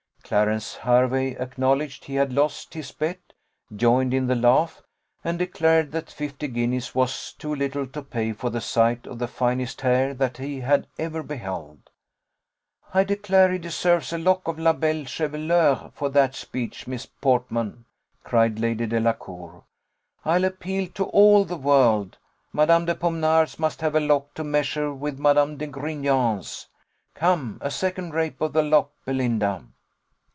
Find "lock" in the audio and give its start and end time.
14.17-14.47, 23.99-24.33, 28.63-28.93